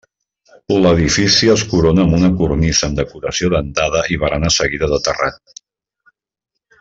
[0.85, 5.59] L'edifici es corona amb una cornisa amb decoració dentada i barana seguida de terrat.